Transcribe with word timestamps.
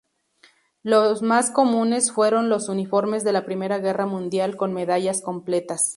Los 0.81 1.21
más 1.21 1.51
comunes 1.51 2.11
fueron 2.11 2.49
los 2.49 2.69
uniformes 2.69 3.23
de 3.23 3.33
la 3.33 3.45
Primera 3.45 3.77
Guerra 3.77 4.07
Mundial 4.07 4.57
con 4.57 4.73
medallas 4.73 5.21
completas. 5.21 5.89